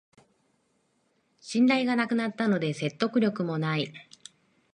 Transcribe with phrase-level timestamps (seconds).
[1.41, 3.93] 信頼がなくなったので説得力もない